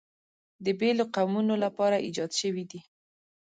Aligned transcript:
د 0.65 0.67
بېلو 0.79 1.03
قومونو 1.15 1.53
لپاره 1.63 2.03
ایجاد 2.05 2.31
شوي 2.41 2.63
دي. 2.71 2.79